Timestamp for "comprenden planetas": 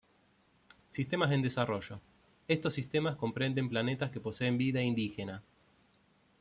3.17-4.09